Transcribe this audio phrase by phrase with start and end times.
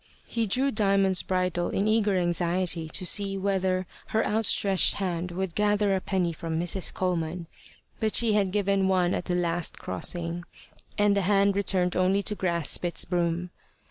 [0.25, 5.95] He drew Diamond's bridle in eager anxiety to see whether her outstretched hand would gather
[5.95, 6.91] a penny from Mrs.
[6.91, 7.45] Coleman.
[7.99, 10.43] But she had given one at the last crossing,
[10.97, 13.51] and the hand returned only to grasp its broom.